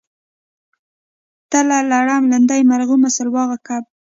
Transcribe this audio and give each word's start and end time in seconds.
تله 1.51 1.77
لړم 1.91 2.21
لیندۍ 2.31 2.61
مرغومی 2.71 3.09
سلواغه 3.17 3.57
کب 3.67 3.83